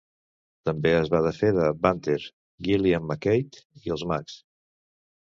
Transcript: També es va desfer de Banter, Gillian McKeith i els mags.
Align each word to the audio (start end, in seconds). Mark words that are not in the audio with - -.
També 0.69 0.93
es 0.99 1.11
va 1.15 1.19
desfer 1.25 1.51
de 1.57 1.67
Banter, 1.83 2.15
Gillian 2.69 3.05
McKeith 3.11 3.61
i 3.83 3.95
els 3.97 4.07
mags. 4.15 4.39